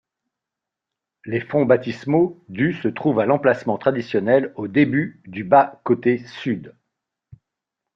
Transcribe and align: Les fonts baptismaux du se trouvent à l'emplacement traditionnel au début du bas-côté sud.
Les 1.25 1.39
fonts 1.41 1.65
baptismaux 1.67 2.43
du 2.49 2.73
se 2.73 2.87
trouvent 2.87 3.19
à 3.19 3.27
l'emplacement 3.27 3.77
traditionnel 3.77 4.51
au 4.55 4.67
début 4.67 5.21
du 5.27 5.43
bas-côté 5.43 6.25
sud. 6.25 6.75